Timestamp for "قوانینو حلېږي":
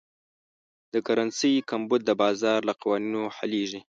2.81-3.79